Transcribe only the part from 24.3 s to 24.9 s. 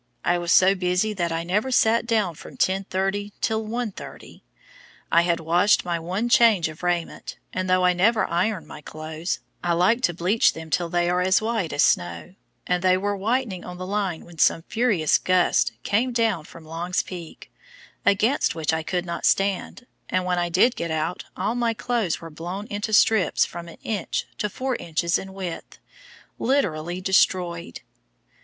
to four